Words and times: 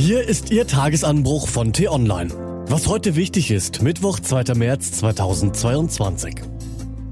Hier 0.00 0.26
ist 0.26 0.50
Ihr 0.50 0.66
Tagesanbruch 0.66 1.46
von 1.46 1.74
T-Online. 1.74 2.30
Was 2.68 2.86
heute 2.86 3.16
wichtig 3.16 3.50
ist, 3.50 3.82
Mittwoch, 3.82 4.18
2. 4.18 4.54
März 4.54 4.92
2022. 4.92 6.36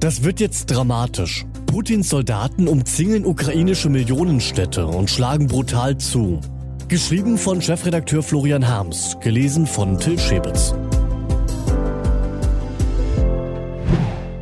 Das 0.00 0.24
wird 0.24 0.40
jetzt 0.40 0.70
dramatisch. 0.70 1.44
Putins 1.66 2.08
Soldaten 2.08 2.66
umzingeln 2.66 3.26
ukrainische 3.26 3.90
Millionenstädte 3.90 4.86
und 4.86 5.10
schlagen 5.10 5.48
brutal 5.48 5.98
zu. 5.98 6.40
Geschrieben 6.88 7.36
von 7.36 7.60
Chefredakteur 7.60 8.22
Florian 8.22 8.66
Harms, 8.66 9.18
gelesen 9.20 9.66
von 9.66 9.98
Till 9.98 10.18
Schäbitz. 10.18 10.74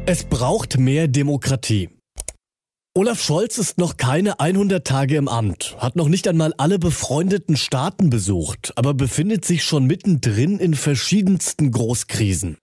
Es 0.07 0.23
braucht 0.23 0.79
mehr 0.79 1.09
Demokratie. 1.09 1.96
Olaf 2.97 3.21
Scholz 3.23 3.59
ist 3.59 3.77
noch 3.77 3.99
keine 3.99 4.41
100 4.41 4.87
Tage 4.87 5.17
im 5.17 5.29
Amt, 5.29 5.77
hat 5.79 5.97
noch 5.97 6.09
nicht 6.09 6.27
einmal 6.29 6.55
alle 6.57 6.79
befreundeten 6.79 7.59
Staaten 7.59 8.09
besucht, 8.09 8.73
aber 8.77 8.95
befindet 8.95 9.45
sich 9.45 9.65
schon 9.65 9.85
mittendrin 9.85 10.59
in 10.59 10.73
verschiedensten 10.73 11.73
Großkrisen. 11.73 12.57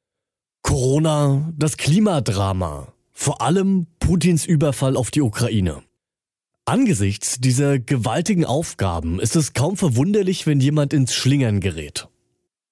Corona, 0.63 1.53
das 1.55 1.77
Klimadrama, 1.77 2.91
vor 3.11 3.41
allem 3.43 3.85
Putins 3.99 4.43
Überfall 4.43 4.97
auf 4.97 5.11
die 5.11 5.21
Ukraine. 5.21 5.83
Angesichts 6.65 7.37
dieser 7.39 7.77
gewaltigen 7.77 8.43
Aufgaben 8.43 9.19
ist 9.19 9.35
es 9.35 9.53
kaum 9.53 9.77
verwunderlich, 9.77 10.47
wenn 10.47 10.59
jemand 10.59 10.93
ins 10.93 11.13
Schlingern 11.13 11.59
gerät. 11.59 12.07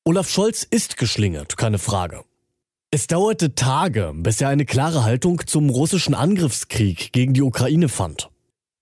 Olaf 0.03 0.31
Scholz 0.31 0.63
ist 0.67 0.97
geschlingert, 0.97 1.57
keine 1.57 1.77
Frage. 1.77 2.23
Es 2.93 3.07
dauerte 3.07 3.55
Tage, 3.55 4.11
bis 4.13 4.41
er 4.41 4.49
eine 4.49 4.65
klare 4.65 5.05
Haltung 5.05 5.47
zum 5.47 5.69
russischen 5.69 6.13
Angriffskrieg 6.13 7.13
gegen 7.13 7.33
die 7.33 7.41
Ukraine 7.41 7.87
fand. 7.87 8.29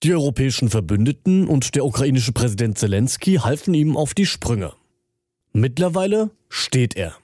Die 0.01 0.11
europäischen 0.11 0.71
Verbündeten 0.71 1.47
und 1.47 1.75
der 1.75 1.85
ukrainische 1.85 2.31
Präsident 2.31 2.79
Zelensky 2.79 3.35
halfen 3.35 3.75
ihm 3.75 3.95
auf 3.95 4.15
die 4.15 4.25
Sprünge. 4.25 4.73
Mittlerweile 5.53 6.31
steht 6.49 6.95
er. 6.95 7.15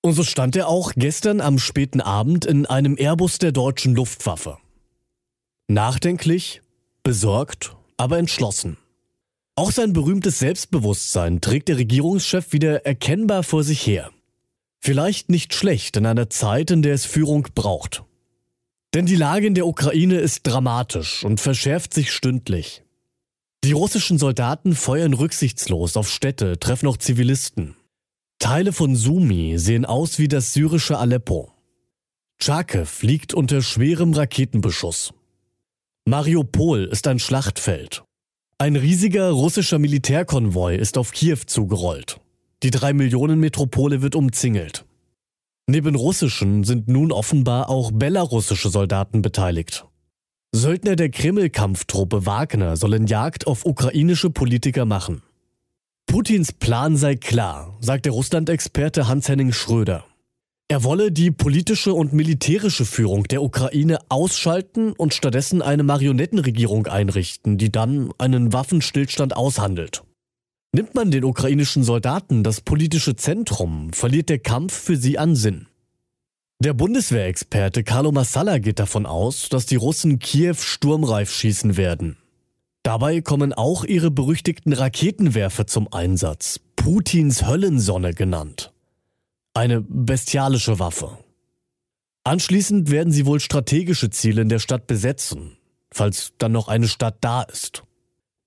Und 0.00 0.14
so 0.14 0.24
stand 0.24 0.56
er 0.56 0.66
auch 0.66 0.94
gestern 0.96 1.40
am 1.40 1.60
späten 1.60 2.00
Abend 2.00 2.44
in 2.44 2.66
einem 2.66 2.96
Airbus 2.98 3.38
der 3.38 3.52
deutschen 3.52 3.94
Luftwaffe. 3.94 4.58
Nachdenklich, 5.68 6.60
besorgt, 7.04 7.76
aber 7.96 8.18
entschlossen. 8.18 8.78
Auch 9.54 9.70
sein 9.70 9.92
berühmtes 9.92 10.40
Selbstbewusstsein 10.40 11.40
trägt 11.40 11.68
der 11.68 11.78
Regierungschef 11.78 12.52
wieder 12.52 12.84
erkennbar 12.84 13.44
vor 13.44 13.62
sich 13.62 13.86
her. 13.86 14.10
Vielleicht 14.84 15.30
nicht 15.30 15.54
schlecht 15.54 15.96
in 15.96 16.06
einer 16.06 16.28
Zeit, 16.28 16.72
in 16.72 16.82
der 16.82 16.94
es 16.94 17.04
Führung 17.04 17.46
braucht. 17.54 18.02
Denn 18.94 19.06
die 19.06 19.14
Lage 19.14 19.46
in 19.46 19.54
der 19.54 19.68
Ukraine 19.68 20.18
ist 20.18 20.42
dramatisch 20.42 21.24
und 21.24 21.40
verschärft 21.40 21.94
sich 21.94 22.10
stündlich. 22.10 22.82
Die 23.62 23.72
russischen 23.72 24.18
Soldaten 24.18 24.74
feuern 24.74 25.14
rücksichtslos 25.14 25.96
auf 25.96 26.10
Städte, 26.10 26.58
treffen 26.58 26.88
auch 26.88 26.96
Zivilisten. 26.96 27.76
Teile 28.40 28.72
von 28.72 28.96
Sumi 28.96 29.56
sehen 29.56 29.84
aus 29.84 30.18
wie 30.18 30.26
das 30.26 30.52
syrische 30.52 30.98
Aleppo. 30.98 31.52
Charkiw 32.42 32.88
liegt 33.02 33.34
unter 33.34 33.62
schwerem 33.62 34.12
Raketenbeschuss. 34.14 35.14
Mariupol 36.06 36.86
ist 36.86 37.06
ein 37.06 37.20
Schlachtfeld. 37.20 38.02
Ein 38.58 38.74
riesiger 38.74 39.30
russischer 39.30 39.78
Militärkonvoi 39.78 40.74
ist 40.74 40.98
auf 40.98 41.12
Kiew 41.12 41.38
zugerollt. 41.46 42.18
Die 42.62 42.70
drei 42.70 42.92
Millionen 42.92 43.40
Metropole 43.40 44.02
wird 44.02 44.14
umzingelt. 44.14 44.84
Neben 45.66 45.94
russischen 45.94 46.64
sind 46.64 46.88
nun 46.88 47.12
offenbar 47.12 47.68
auch 47.68 47.90
belarussische 47.92 48.68
Soldaten 48.68 49.22
beteiligt. 49.22 49.86
Söldner 50.54 50.96
der 50.96 51.08
Kreml-Kampftruppe 51.08 52.26
Wagner 52.26 52.76
sollen 52.76 53.06
Jagd 53.06 53.46
auf 53.46 53.64
ukrainische 53.64 54.30
Politiker 54.30 54.84
machen. 54.84 55.22
Putins 56.06 56.52
Plan 56.52 56.96
sei 56.96 57.16
klar, 57.16 57.78
sagt 57.80 58.04
der 58.04 58.12
Russland-Experte 58.12 59.08
Hans-Henning 59.08 59.52
Schröder. 59.52 60.04
Er 60.68 60.84
wolle 60.84 61.10
die 61.10 61.30
politische 61.30 61.94
und 61.94 62.12
militärische 62.12 62.84
Führung 62.84 63.24
der 63.24 63.42
Ukraine 63.42 63.98
ausschalten 64.08 64.92
und 64.92 65.14
stattdessen 65.14 65.62
eine 65.62 65.82
Marionettenregierung 65.82 66.86
einrichten, 66.86 67.56
die 67.56 67.72
dann 67.72 68.10
einen 68.18 68.52
Waffenstillstand 68.52 69.36
aushandelt. 69.36 70.02
Nimmt 70.74 70.94
man 70.94 71.10
den 71.10 71.24
ukrainischen 71.24 71.84
Soldaten 71.84 72.42
das 72.42 72.62
politische 72.62 73.14
Zentrum, 73.14 73.92
verliert 73.92 74.30
der 74.30 74.38
Kampf 74.38 74.72
für 74.72 74.96
sie 74.96 75.18
an 75.18 75.36
Sinn. 75.36 75.66
Der 76.60 76.72
Bundeswehrexperte 76.72 77.84
Carlo 77.84 78.10
Massala 78.10 78.58
geht 78.58 78.78
davon 78.78 79.04
aus, 79.04 79.50
dass 79.50 79.66
die 79.66 79.76
Russen 79.76 80.18
Kiew 80.18 80.54
sturmreif 80.54 81.30
schießen 81.30 81.76
werden. 81.76 82.16
Dabei 82.82 83.20
kommen 83.20 83.52
auch 83.52 83.84
ihre 83.84 84.10
berüchtigten 84.10 84.72
Raketenwerfer 84.72 85.66
zum 85.66 85.92
Einsatz, 85.92 86.60
Putins 86.76 87.46
Höllensonne 87.46 88.14
genannt. 88.14 88.72
Eine 89.52 89.82
bestialische 89.82 90.78
Waffe. 90.78 91.18
Anschließend 92.24 92.90
werden 92.90 93.12
sie 93.12 93.26
wohl 93.26 93.40
strategische 93.40 94.08
Ziele 94.08 94.40
in 94.40 94.48
der 94.48 94.58
Stadt 94.58 94.86
besetzen, 94.86 95.58
falls 95.90 96.32
dann 96.38 96.52
noch 96.52 96.68
eine 96.68 96.88
Stadt 96.88 97.18
da 97.20 97.42
ist. 97.42 97.82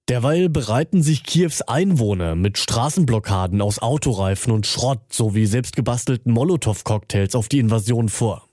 Derweil 0.08 0.50
bereiten 0.50 1.02
sich 1.02 1.24
Kiews 1.24 1.64
Einwohner 1.64 2.36
mit 2.36 2.60
Straßenblockaden 2.60 3.60
aus 3.60 3.80
Autoreifen 3.80 4.54
und 4.54 4.68
Schrott 4.68 5.12
sowie 5.12 5.48
selbstgebastelten 5.48 6.32
Molotow-Cocktails 6.32 7.34
auf 7.34 7.50
die 7.50 7.58
Invasion 7.58 8.10
vor. 8.10 8.48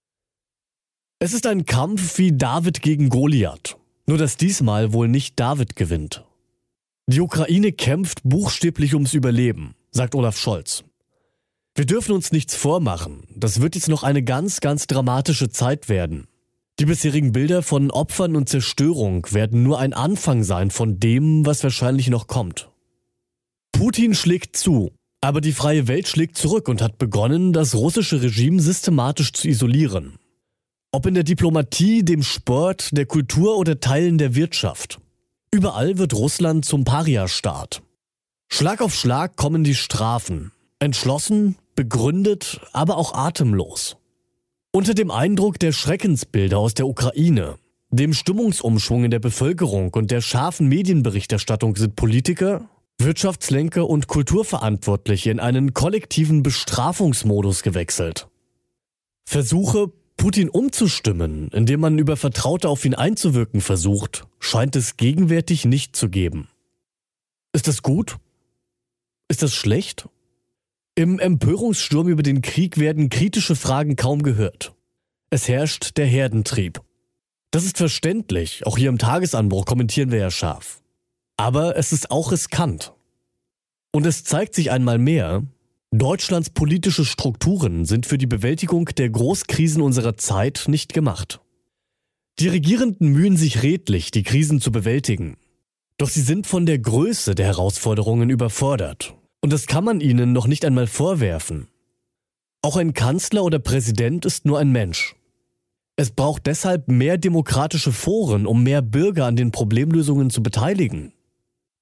Es 1.19 1.35
ist 1.35 1.47
ein 1.47 1.67
Kampf 1.67 2.17
wie 2.17 2.33
David 2.33 2.81
gegen 2.81 3.11
Goliath, 3.11 3.77
nur 4.07 4.17
dass 4.17 4.39
diesmal 4.39 4.95
wohl 4.95 5.09
nicht 5.09 5.39
David 5.39 5.77
gewinnt. 5.77 6.25
Die 7.07 7.21
Ukraine 7.21 7.73
kämpft 7.73 8.23
buchstäblich 8.25 8.95
ums 8.95 9.13
Überleben, 9.13 9.75
sagt 9.91 10.15
Olaf 10.15 10.39
Scholz. 10.39 10.85
Wir 11.75 11.85
dürfen 11.85 12.13
uns 12.13 12.33
nichts 12.33 12.55
vormachen, 12.55 13.25
das 13.35 13.61
wird 13.61 13.75
jetzt 13.75 13.89
noch 13.89 14.05
eine 14.05 14.23
ganz, 14.23 14.61
ganz 14.61 14.87
dramatische 14.87 15.51
Zeit 15.51 15.91
werden. 15.91 16.29
Die 16.83 16.87
bisherigen 16.87 17.31
Bilder 17.31 17.63
von 17.63 17.93
Opfern 17.93 18.35
und 18.35 18.49
Zerstörung 18.49 19.25
werden 19.31 19.63
nur 19.63 19.79
ein 19.79 19.93
Anfang 19.93 20.43
sein 20.43 20.73
von 20.73 20.99
dem, 20.99 21.47
was 21.47 21.63
wahrscheinlich 21.63 22.09
noch 22.09 22.27
kommt. 22.27 22.71
Putin 23.71 24.17
schlägt 24.17 24.57
zu, 24.57 24.91
aber 25.21 25.41
die 25.41 25.53
freie 25.53 25.87
Welt 25.87 26.09
schlägt 26.09 26.37
zurück 26.37 26.67
und 26.67 26.83
hat 26.83 26.99
begonnen, 26.99 27.53
das 27.53 27.77
russische 27.77 28.21
Regime 28.21 28.61
systematisch 28.61 29.33
zu 29.33 29.47
isolieren. 29.47 30.17
Ob 30.91 31.07
in 31.07 31.15
der 31.15 31.23
Diplomatie, 31.23 32.05
dem 32.05 32.25
Sport, 32.25 32.89
der 32.91 33.07
Kultur 33.07 33.59
oder 33.59 33.79
Teilen 33.79 34.19
der 34.19 34.35
Wirtschaft. 34.35 34.99
Überall 35.53 35.99
wird 35.99 36.15
Russland 36.15 36.65
zum 36.65 36.83
Paria-Staat. 36.83 37.81
Schlag 38.49 38.81
auf 38.81 38.93
Schlag 38.93 39.37
kommen 39.37 39.63
die 39.63 39.77
Strafen. 39.77 40.51
Entschlossen, 40.81 41.55
begründet, 41.77 42.61
aber 42.73 42.97
auch 42.97 43.15
atemlos. 43.15 43.99
Unter 44.75 44.95
dem 44.95 45.11
Eindruck 45.11 45.59
der 45.59 45.73
Schreckensbilder 45.73 46.57
aus 46.57 46.73
der 46.73 46.87
Ukraine, 46.87 47.57
dem 47.91 48.15
Stimmungsumschwung 48.15 49.05
in 49.05 49.11
der 49.11 49.19
Bevölkerung 49.19 49.93
und 49.93 50.11
der 50.11 50.23
scharfen 50.23 50.67
Medienberichterstattung 50.67 51.77
sind 51.77 51.95
Politiker, 51.95 52.71
Wirtschaftslenker 52.99 53.87
und 53.87 54.07
Kulturverantwortliche 54.07 55.31
in 55.31 55.41
einen 55.41 55.75
kollektiven 55.75 56.43
Bestrafungsmodus 56.43 57.63
gewechselt. 57.63 58.29
Versuche, 59.27 59.93
Putin 60.17 60.49
umzustimmen, 60.49 61.51
indem 61.53 61.81
man 61.81 61.99
über 61.99 62.17
Vertraute 62.17 62.71
auf 62.71 62.87
ihn 62.87 62.95
einzuwirken 62.95 63.61
versucht, 63.61 64.25
scheint 64.39 64.75
es 64.75 64.97
gegenwärtig 64.97 65.67
nicht 65.67 65.95
zu 65.97 66.09
geben. 66.09 66.49
Ist 67.53 67.69
das 67.69 67.83
gut? 67.83 68.17
Ist 69.29 69.43
das 69.43 69.53
schlecht? 69.53 70.09
Im 70.95 71.19
Empörungssturm 71.19 72.07
über 72.09 72.23
den 72.23 72.43
Krieg 72.43 72.77
werden 72.77 73.09
kritische 73.09 73.57
Fragen 73.57 73.97
kaum 73.97 74.23
gehört. 74.23 74.75
Es 75.31 75.49
herrscht 75.49 75.97
der 75.97 76.05
Herdentrieb. 76.05 76.83
Das 77.51 77.65
ist 77.65 77.79
verständlich, 77.79 78.67
auch 78.67 78.77
hier 78.77 78.91
im 78.91 78.99
Tagesanbruch 78.99 79.65
kommentieren 79.65 80.11
wir 80.11 80.19
ja 80.19 80.31
scharf. 80.31 80.83
Aber 81.39 81.79
es 81.79 81.93
ist 81.93 82.11
auch 82.11 82.31
riskant. 82.31 82.93
Und 83.91 84.05
es 84.05 84.25
zeigt 84.25 84.55
sich 84.55 84.71
einmal 84.71 84.99
mehr, 84.99 85.43
Deutschlands 85.93 86.51
politische 86.51 87.07
Strukturen 87.07 87.87
sind 87.87 88.05
für 88.05 88.19
die 88.19 88.27
Bewältigung 88.27 88.85
der 88.85 89.09
Großkrisen 89.09 89.81
unserer 89.81 90.19
Zeit 90.19 90.65
nicht 90.67 90.93
gemacht. 90.93 91.41
Die 92.39 92.49
Regierenden 92.49 93.09
mühen 93.09 93.39
sich 93.39 93.63
redlich, 93.63 94.11
die 94.11 94.25
Krisen 94.25 94.61
zu 94.61 94.71
bewältigen. 94.71 95.39
Doch 95.97 96.11
sie 96.11 96.23
sind 96.23 96.47
von 96.47 96.67
der 96.67 96.79
Größe 96.79 97.35
der 97.35 97.47
Herausforderungen 97.47 98.29
überfordert 98.29 99.17
und 99.43 99.53
das 99.53 99.67
kann 99.67 99.85
man 99.85 100.01
ihnen 100.01 100.33
noch 100.33 100.47
nicht 100.47 100.65
einmal 100.65 100.87
vorwerfen. 100.87 101.69
Auch 102.63 102.77
ein 102.77 102.95
Kanzler 102.95 103.43
oder 103.43 103.59
Präsident 103.59 104.25
ist 104.25 104.47
nur 104.47 104.59
ein 104.59 104.71
Mensch. 104.71 105.17
Es 105.97 106.11
braucht 106.11 106.47
deshalb 106.47 106.89
mehr 106.89 107.19
demokratische 107.19 107.93
Foren, 107.93 108.47
um 108.47 108.63
mehr 108.63 108.81
Bürger 108.81 109.27
an 109.27 109.37
den 109.37 109.51
Problemlösungen 109.51 110.31
zu 110.31 110.43
beteiligen. 110.43 111.13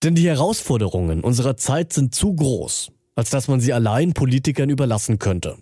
Denn 0.03 0.15
die 0.15 0.27
Herausforderungen 0.27 1.23
unserer 1.23 1.57
Zeit 1.57 1.93
sind 1.93 2.15
zu 2.15 2.35
groß, 2.35 2.91
als 3.15 3.31
dass 3.31 3.47
man 3.47 3.61
sie 3.61 3.73
allein 3.73 4.15
Politikern 4.15 4.71
überlassen 4.71 5.19
könnte. 5.19 5.59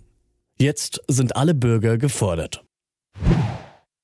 Jetzt 0.60 1.02
sind 1.08 1.36
alle 1.36 1.54
Bürger 1.54 1.98
gefordert. 1.98 2.64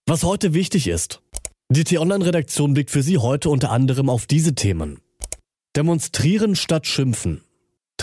Was 0.07 0.25
heute 0.25 0.53
wichtig 0.53 0.89
ist. 0.89 1.23
Die 1.71 1.85
T-Online-Redaktion 1.85 2.75
blickt 2.75 2.91
für 2.91 3.03
Sie 3.03 3.19
heute 3.19 3.49
unter 3.49 3.71
anderem 3.71 4.11
auf 4.11 4.27
diese 4.27 4.55
Themen. 4.55 5.01
Demonstrieren 5.77 6.57
statt 6.57 6.87
schimpfen. 6.87 7.43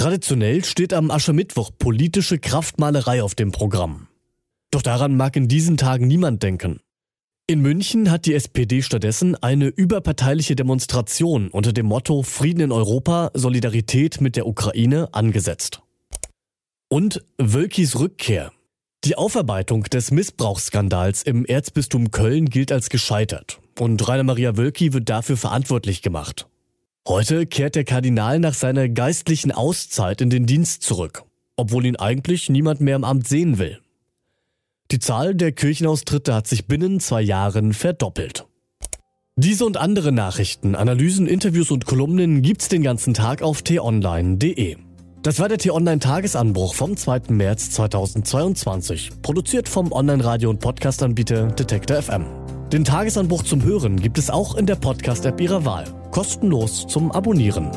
Traditionell 0.01 0.65
steht 0.65 0.95
am 0.95 1.11
Aschermittwoch 1.11 1.69
politische 1.77 2.39
Kraftmalerei 2.39 3.21
auf 3.21 3.35
dem 3.35 3.51
Programm. 3.51 4.07
Doch 4.71 4.81
daran 4.81 5.15
mag 5.15 5.35
in 5.35 5.47
diesen 5.47 5.77
Tagen 5.77 6.07
niemand 6.07 6.41
denken. 6.41 6.79
In 7.45 7.61
München 7.61 8.09
hat 8.09 8.25
die 8.25 8.33
SPD 8.33 8.81
stattdessen 8.81 9.35
eine 9.35 9.67
überparteiliche 9.67 10.55
Demonstration 10.55 11.49
unter 11.49 11.71
dem 11.71 11.85
Motto 11.85 12.23
Frieden 12.23 12.61
in 12.61 12.71
Europa, 12.71 13.29
Solidarität 13.35 14.21
mit 14.21 14.35
der 14.35 14.47
Ukraine 14.47 15.07
angesetzt. 15.11 15.83
Und 16.89 17.23
Wölkis 17.37 17.99
Rückkehr. 17.99 18.51
Die 19.03 19.19
Aufarbeitung 19.19 19.83
des 19.83 20.09
Missbrauchsskandals 20.09 21.21
im 21.21 21.45
Erzbistum 21.45 22.09
Köln 22.09 22.49
gilt 22.49 22.71
als 22.71 22.89
gescheitert 22.89 23.59
und 23.77 24.07
Rainer 24.07 24.23
Maria 24.23 24.57
Wölki 24.57 24.93
wird 24.93 25.09
dafür 25.09 25.37
verantwortlich 25.37 26.01
gemacht. 26.01 26.47
Heute 27.07 27.47
kehrt 27.47 27.75
der 27.75 27.83
Kardinal 27.83 28.39
nach 28.39 28.53
seiner 28.53 28.87
geistlichen 28.87 29.51
Auszeit 29.51 30.21
in 30.21 30.29
den 30.29 30.45
Dienst 30.45 30.83
zurück, 30.83 31.23
obwohl 31.55 31.85
ihn 31.87 31.95
eigentlich 31.95 32.47
niemand 32.47 32.79
mehr 32.79 32.95
im 32.95 33.03
Amt 33.03 33.27
sehen 33.27 33.57
will. 33.57 33.79
Die 34.91 34.99
Zahl 34.99 35.33
der 35.33 35.51
Kirchenaustritte 35.51 36.33
hat 36.35 36.47
sich 36.47 36.67
binnen 36.67 36.99
zwei 36.99 37.21
Jahren 37.21 37.73
verdoppelt. 37.73 38.45
Diese 39.35 39.65
und 39.65 39.77
andere 39.77 40.11
Nachrichten, 40.11 40.75
Analysen, 40.75 41.25
Interviews 41.25 41.71
und 41.71 41.85
Kolumnen 41.85 42.43
gibt's 42.43 42.67
den 42.67 42.83
ganzen 42.83 43.15
Tag 43.15 43.41
auf 43.41 43.63
t-online.de. 43.63 44.77
Das 45.23 45.39
war 45.39 45.49
der 45.49 45.57
T-Online-Tagesanbruch 45.57 46.75
vom 46.75 46.97
2. 46.97 47.21
März 47.29 47.71
2022, 47.71 49.21
produziert 49.21 49.69
vom 49.69 49.91
Online-Radio- 49.91 50.49
und 50.49 50.59
Podcast-Anbieter 50.59 51.47
Detektor 51.47 52.01
FM. 52.01 52.40
Den 52.71 52.85
Tagesanbruch 52.85 53.43
zum 53.43 53.63
Hören 53.63 53.99
gibt 53.99 54.17
es 54.17 54.29
auch 54.29 54.55
in 54.55 54.65
der 54.65 54.77
Podcast-App 54.77 55.41
Ihrer 55.41 55.65
Wahl, 55.65 55.83
kostenlos 56.11 56.87
zum 56.87 57.11
Abonnieren. 57.11 57.69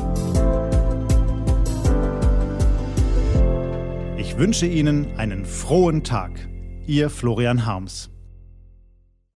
Ich 4.17 4.37
wünsche 4.37 4.67
Ihnen 4.67 5.17
einen 5.17 5.43
frohen 5.43 6.05
Tag. 6.05 6.31
Ihr 6.87 7.09
Florian 7.09 7.65
Harms. 7.65 8.09